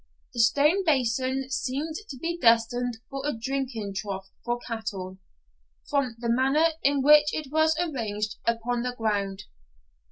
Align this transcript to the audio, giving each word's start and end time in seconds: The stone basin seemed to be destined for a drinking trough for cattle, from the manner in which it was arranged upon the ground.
The 0.33 0.39
stone 0.39 0.83
basin 0.83 1.51
seemed 1.51 1.93
to 2.09 2.17
be 2.17 2.35
destined 2.35 2.97
for 3.11 3.21
a 3.23 3.33
drinking 3.37 3.93
trough 3.93 4.31
for 4.43 4.57
cattle, 4.57 5.19
from 5.87 6.15
the 6.17 6.27
manner 6.27 6.69
in 6.81 7.03
which 7.03 7.31
it 7.35 7.51
was 7.51 7.77
arranged 7.79 8.37
upon 8.47 8.81
the 8.81 8.95
ground. 8.95 9.43